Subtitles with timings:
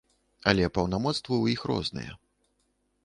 [0.51, 2.11] Але паўнамоцтвы ў іх розныя.